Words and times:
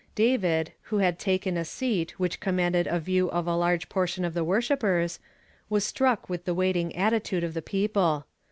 David, 0.15 0.71
who 0.89 0.97
had 0.97 1.19
taken 1.19 1.55
a 1.57 1.63
seat 1.63 2.19
which 2.19 2.39
commanded 2.39 2.87
a 2.87 2.99
view 2.99 3.29
of 3.29 3.45
a 3.45 3.55
large 3.55 3.87
portion 3.87 4.25
of 4.25 4.33
the 4.33 4.43
worshippers, 4.43 5.19
was 5.69 5.83
struck 5.83 6.27
with 6.27 6.45
the 6.45 6.55
\\aiting 6.55 6.91
at 6.97 7.13
titude 7.13 7.43
of 7.43 7.53
the 7.53 7.61
people. 7.61 8.25